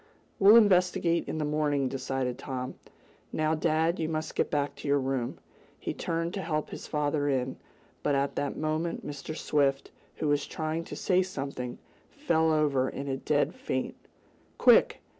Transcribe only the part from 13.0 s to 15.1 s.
a dead faint. "Quick!